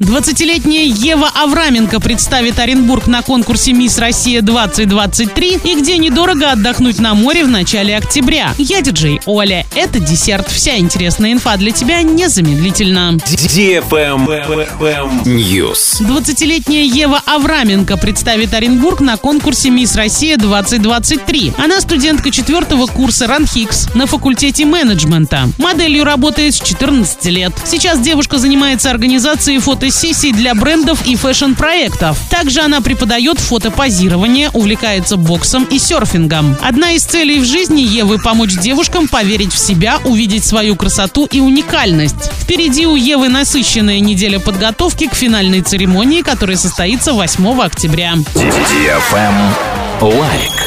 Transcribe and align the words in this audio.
20-летняя 0.00 0.84
Ева 0.86 1.28
Авраменко 1.34 1.98
представит 1.98 2.60
Оренбург 2.60 3.08
на 3.08 3.20
конкурсе 3.22 3.72
«Мисс 3.72 3.98
Россия-2023» 3.98 5.60
и 5.64 5.74
где 5.74 5.98
недорого 5.98 6.52
отдохнуть 6.52 7.00
на 7.00 7.14
море 7.14 7.44
в 7.44 7.48
начале 7.48 7.96
октября. 7.96 8.54
Я 8.58 8.80
диджей 8.80 9.20
Оля. 9.26 9.66
Это 9.74 9.98
десерт. 9.98 10.48
Вся 10.48 10.78
интересная 10.78 11.32
инфа 11.32 11.56
для 11.56 11.72
тебя 11.72 12.02
незамедлительно. 12.02 13.18
News. 15.24 16.00
20-летняя 16.00 16.84
Ева 16.84 17.20
Авраменко 17.26 17.96
представит 17.96 18.54
Оренбург 18.54 19.00
на 19.00 19.16
конкурсе 19.16 19.70
«Мисс 19.70 19.96
Россия-2023». 19.96 21.54
Она 21.58 21.80
студентка 21.80 22.30
четвертого 22.30 22.86
курса 22.86 23.26
РАНХИКС 23.26 23.94
на 23.96 24.06
факультете 24.06 24.64
менеджмента. 24.64 25.48
Моделью 25.58 26.04
работает 26.04 26.54
с 26.54 26.60
14 26.60 27.24
лет. 27.24 27.52
Сейчас 27.64 27.98
девушка 27.98 28.38
занимается 28.38 28.90
организацией 28.90 29.58
фото 29.58 29.87
фотосессий 29.88 30.32
для 30.32 30.54
брендов 30.54 31.06
и 31.06 31.16
фэшн-проектов. 31.16 32.18
Также 32.28 32.60
она 32.60 32.82
преподает 32.82 33.38
фотопозирование, 33.38 34.50
увлекается 34.52 35.16
боксом 35.16 35.64
и 35.64 35.78
серфингом. 35.78 36.58
Одна 36.60 36.90
из 36.92 37.04
целей 37.04 37.38
в 37.38 37.46
жизни 37.46 37.80
Евы– 37.80 38.18
помочь 38.22 38.58
девушкам 38.58 39.08
поверить 39.08 39.54
в 39.54 39.58
себя, 39.58 39.98
увидеть 40.04 40.44
свою 40.44 40.76
красоту 40.76 41.24
и 41.24 41.40
уникальность. 41.40 42.30
Впереди 42.42 42.86
у 42.86 42.96
Евы 42.96 43.30
насыщенная 43.30 44.00
неделя 44.00 44.38
подготовки 44.38 45.08
к 45.08 45.14
финальной 45.14 45.62
церемонии, 45.62 46.20
которая 46.20 46.58
состоится 46.58 47.14
8 47.14 47.58
октября. 47.62 48.16
Лайк. 50.02 50.57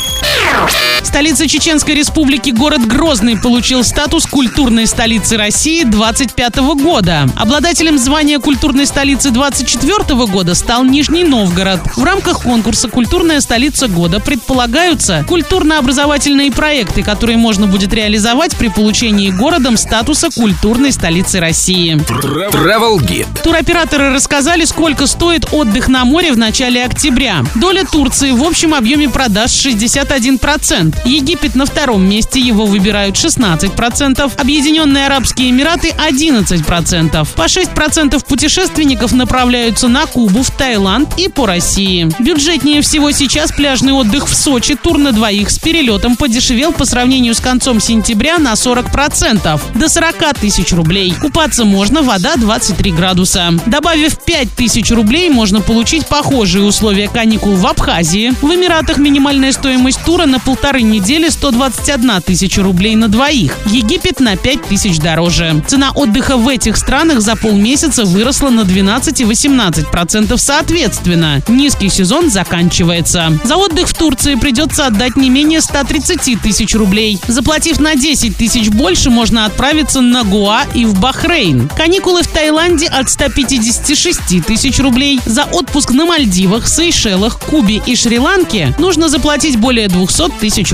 Столица 1.12 1.46
Чеченской 1.46 1.94
Республики 1.94 2.52
город 2.52 2.88
Грозный 2.88 3.38
получил 3.38 3.84
статус 3.84 4.26
культурной 4.26 4.88
столицы 4.88 5.36
России 5.36 5.84
25 5.84 6.56
года. 6.82 7.28
Обладателем 7.36 7.98
звания 7.98 8.40
культурной 8.40 8.86
столицы 8.86 9.30
24 9.30 10.26
года 10.28 10.56
стал 10.56 10.86
Нижний 10.86 11.26
Новгород. 11.26 11.82
В 11.98 12.04
рамках 12.06 12.44
конкурса 12.44 12.88
«Культурная 12.88 13.42
столица 13.42 13.90
года» 13.90 14.22
предполагаются 14.22 15.26
культурно-образовательные 15.28 16.50
проекты, 16.50 17.04
которые 17.04 17.38
можно 17.38 17.68
будет 17.68 17.94
реализовать 17.94 18.56
при 18.56 18.70
получении 18.70 19.32
городом 19.32 19.76
статуса 19.76 20.30
культурной 20.30 20.94
столицы 20.94 21.42
России. 21.42 21.96
Travel 21.96 23.00
Guide. 23.00 23.28
Туроператоры 23.44 24.14
рассказали, 24.14 24.64
сколько 24.64 25.08
стоит 25.08 25.50
отдых 25.52 25.90
на 25.90 26.06
море 26.06 26.32
в 26.32 26.38
начале 26.38 26.86
октября. 26.86 27.44
Доля 27.56 27.84
Турции 27.84 28.32
в 28.32 28.44
общем 28.44 28.74
объеме 28.74 29.10
продаж 29.10 29.52
61%. 29.52 31.01
Египет 31.06 31.56
на 31.56 31.66
втором 31.66 32.04
месте, 32.04 32.40
его 32.40 32.66
выбирают 32.66 33.16
16%, 33.16 34.32
Объединенные 34.40 35.08
Арабские 35.08 35.50
Эмираты 35.50 35.90
11%. 35.90 37.28
По 37.36 37.46
6% 37.46 38.26
путешественников 38.26 39.14
направляются 39.14 39.88
на 39.88 40.06
Кубу, 40.06 40.44
в 40.44 40.52
Таиланд 40.52 41.18
и 41.18 41.28
по 41.28 41.46
России. 41.46 42.10
Бюджетнее 42.20 42.82
всего 42.82 43.12
сейчас 43.12 43.52
пляжный 43.52 43.94
отдых 43.94 44.30
в 44.30 44.36
Сочи, 44.36 44.76
тур 44.76 44.98
на 44.98 45.12
двоих 45.12 45.50
с 45.50 45.60
перелетом 45.60 46.16
подешевел 46.16 46.72
по 46.72 46.86
сравнению 46.86 47.36
с 47.36 47.40
концом 47.40 47.80
сентября 47.80 48.38
на 48.38 48.54
40%, 48.54 49.62
до 49.76 49.90
40 49.90 50.40
тысяч 50.40 50.72
рублей. 50.74 51.14
Купаться 51.20 51.66
можно, 51.66 52.02
вода 52.02 52.36
23 52.36 52.92
градуса. 52.92 53.54
Добавив 53.66 54.18
5 54.20 54.52
тысяч 54.54 54.92
рублей, 54.92 55.30
можно 55.30 55.62
получить 55.62 56.08
похожие 56.08 56.64
условия 56.64 57.08
каникул 57.08 57.56
в 57.56 57.66
Абхазии. 57.66 58.34
В 58.42 58.54
Эмиратах 58.54 58.98
минимальная 58.98 59.52
стоимость 59.52 60.04
тура 60.06 60.26
на 60.26 60.40
полторы 60.40 60.82
недели 60.92 61.30
121 61.30 62.22
тысяча 62.22 62.62
рублей 62.62 62.96
на 62.96 63.08
двоих. 63.08 63.58
Египет 63.66 64.20
на 64.20 64.36
5 64.36 64.68
тысяч 64.68 65.00
дороже. 65.00 65.64
Цена 65.68 65.92
отдыха 65.92 66.38
в 66.38 66.48
этих 66.48 66.78
странах 66.78 67.22
за 67.22 67.36
полмесяца 67.36 68.04
выросла 68.04 68.50
на 68.50 68.66
12 68.66 69.22
и 69.22 69.26
18 69.26 69.90
процентов 69.90 70.42
соответственно. 70.42 71.42
Низкий 71.48 71.90
сезон 71.90 72.30
заканчивается. 72.30 73.40
За 73.44 73.56
отдых 73.56 73.88
в 73.88 73.94
Турции 73.94 74.36
придется 74.36 74.88
отдать 74.88 75.16
не 75.16 75.30
менее 75.30 75.62
130 75.62 76.42
тысяч 76.42 76.76
рублей. 76.76 77.20
Заплатив 77.28 77.80
на 77.80 77.96
10 77.96 78.36
тысяч 78.36 78.70
больше, 78.70 79.10
можно 79.10 79.46
отправиться 79.46 80.02
на 80.02 80.24
Гуа 80.24 80.64
и 80.74 80.86
в 80.86 81.00
Бахрейн. 81.00 81.70
Каникулы 81.70 82.24
в 82.24 82.28
Таиланде 82.28 82.88
от 82.88 83.10
156 83.10 84.46
тысяч 84.46 84.80
рублей. 84.80 85.22
За 85.26 85.46
отпуск 85.46 85.92
на 85.92 86.06
Мальдивах, 86.06 86.68
Сейшелах, 86.68 87.40
Кубе 87.40 87.82
и 87.86 87.96
Шри-Ланке 87.96 88.76
нужно 88.78 89.08
заплатить 89.08 89.56
более 89.56 89.88
200 89.88 90.32
тысяч 90.40 90.74